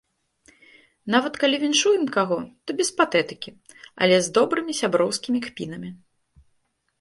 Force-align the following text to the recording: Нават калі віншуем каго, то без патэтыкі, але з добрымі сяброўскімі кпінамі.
Нават 1.15 1.33
калі 1.43 1.55
віншуем 1.63 2.05
каго, 2.15 2.37
то 2.65 2.69
без 2.79 2.89
патэтыкі, 3.01 3.53
але 4.07 4.15
з 4.29 4.35
добрымі 4.39 4.73
сяброўскімі 4.81 5.39
кпінамі. 5.51 5.93